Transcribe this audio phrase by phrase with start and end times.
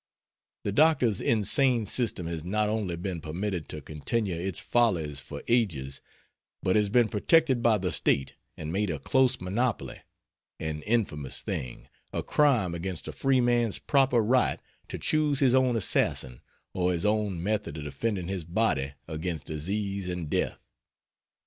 [0.63, 6.01] The doctor's insane system has not only been permitted to continue its follies for ages,
[6.63, 9.99] but has been protected by the State and made a close monopoly
[10.59, 15.75] an infamous thing, a crime against a free man's proper right to choose his own
[15.75, 16.41] assassin
[16.73, 20.57] or his own method of defending his body against disease and death.